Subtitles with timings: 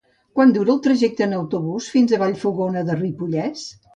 [0.37, 3.67] Quant dura el trajecte en autobús fins a Vallfogona de Ripollès?